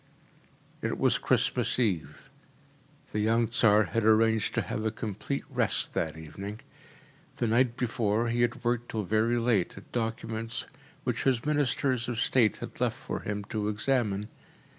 It 0.81 0.97
was 0.97 1.19
Christmas 1.19 1.77
Eve. 1.77 2.31
The 3.11 3.19
young 3.19 3.47
Tsar 3.49 3.83
had 3.83 4.03
arranged 4.03 4.55
to 4.55 4.63
have 4.63 4.83
a 4.83 4.89
complete 4.89 5.43
rest 5.47 5.93
that 5.93 6.17
evening. 6.17 6.61
The 7.35 7.45
night 7.47 7.77
before 7.77 8.29
he 8.29 8.41
had 8.41 8.63
worked 8.63 8.89
till 8.89 9.03
very 9.03 9.37
late 9.37 9.77
at 9.77 9.91
documents 9.91 10.65
which 11.03 11.25
his 11.25 11.45
ministers 11.45 12.09
of 12.09 12.19
state 12.19 12.57
had 12.57 12.81
left 12.81 12.97
for 12.97 13.19
him 13.19 13.43
to 13.49 13.69
examine. 13.69 14.27